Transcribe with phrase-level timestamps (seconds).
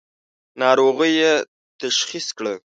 [0.61, 1.33] ناروغۍ یې
[1.81, 2.53] تشخیص کړه.